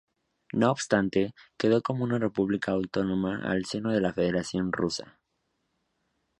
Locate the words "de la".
3.91-4.11